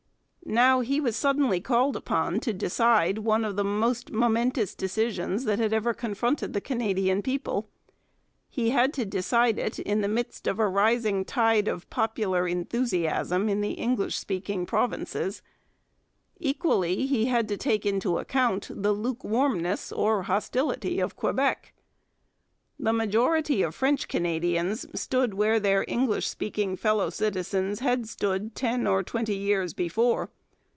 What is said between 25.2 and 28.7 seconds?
where their English speaking fellow citizens had stood